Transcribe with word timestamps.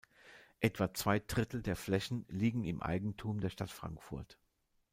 Etwa 0.61 0.95
zwei 0.95 1.19
Drittel 1.19 1.61
der 1.61 1.75
Flächen 1.75 2.25
liegen 2.27 2.63
im 2.63 2.81
Eigentum 2.81 3.39
der 3.39 3.49
Stadt 3.51 3.69
Frankfurt. 3.69 4.39